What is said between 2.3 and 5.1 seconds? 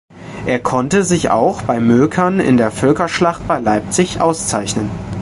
in der Völkerschlacht bei Leipzig auszeichnen.